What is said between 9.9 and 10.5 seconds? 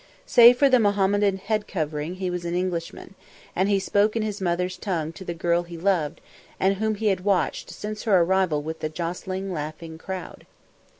crowd.